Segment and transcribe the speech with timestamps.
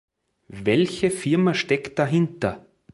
[0.47, 2.65] Welche Firma steckt dahinter?